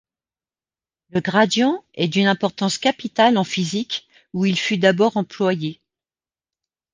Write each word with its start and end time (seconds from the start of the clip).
Le 1.09 1.19
gradient 1.21 1.83
est 1.93 2.07
d'une 2.07 2.25
importance 2.25 2.79
capitale 2.79 3.37
en 3.37 3.43
physique, 3.43 4.07
où 4.33 4.45
il 4.47 4.57
fut 4.57 4.79
d'abord 4.79 5.15
employé. 5.15 5.79